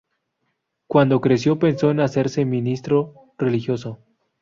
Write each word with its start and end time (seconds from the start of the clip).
Cuando 0.87 1.21
creció, 1.21 1.59
pensó 1.59 1.91
en 1.91 1.99
hacerse 1.99 2.43
ministro 2.43 3.33
religioso. 3.37 3.99